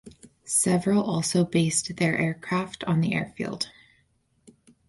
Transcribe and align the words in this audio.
Several 0.45 1.03
also 1.03 1.45
based 1.45 1.95
their 1.97 2.17
aircraft 2.17 2.83
on 2.85 3.01
the 3.01 3.13
airfield. 3.13 3.69